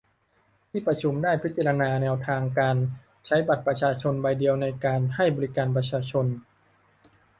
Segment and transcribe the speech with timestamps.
[0.69, 2.75] ที่ประชุมได้พิจาณาถึงแนวทางการ
[3.25, 4.99] ใช้บัตรประชาชนใบเดียวในการ
[5.35, 6.25] บริการประชาชน